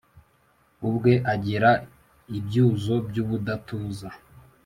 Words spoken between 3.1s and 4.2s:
ubudatuza,